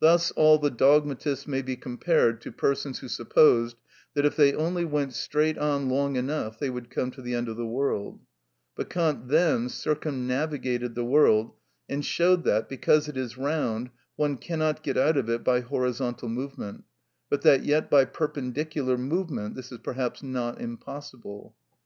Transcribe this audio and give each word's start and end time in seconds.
Thus, 0.00 0.32
all 0.32 0.58
the 0.58 0.70
dogmatists 0.70 1.46
may 1.46 1.62
be 1.62 1.76
compared 1.76 2.42
to 2.42 2.52
persons 2.52 2.98
who 2.98 3.08
supposed 3.08 3.78
that 4.12 4.26
if 4.26 4.36
they 4.36 4.52
only 4.52 4.84
went 4.84 5.14
straight 5.14 5.56
on 5.56 5.88
long 5.88 6.16
enough 6.16 6.58
they 6.58 6.68
would 6.68 6.90
come 6.90 7.10
to 7.12 7.22
the 7.22 7.32
end 7.34 7.48
of 7.48 7.56
the 7.56 7.64
world; 7.66 8.20
but 8.74 8.90
Kant 8.90 9.28
then 9.28 9.70
circumnavigated 9.70 10.94
the 10.94 11.06
world 11.06 11.52
and 11.88 12.04
showed 12.04 12.44
that, 12.44 12.68
because 12.68 13.08
it 13.08 13.16
is 13.16 13.38
round, 13.38 13.88
one 14.16 14.36
cannot 14.36 14.82
get 14.82 14.98
out 14.98 15.16
of 15.16 15.30
it 15.30 15.42
by 15.42 15.60
horizontal 15.62 16.28
movement, 16.28 16.84
but 17.30 17.40
that 17.40 17.64
yet 17.64 17.88
by 17.90 18.04
perpendicular 18.04 18.98
movement 18.98 19.54
this 19.54 19.72
is 19.72 19.78
perhaps 19.78 20.22
not 20.22 20.60
impossible. 20.60 21.56